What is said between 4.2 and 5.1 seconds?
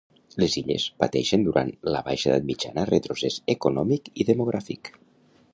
i demogràfic.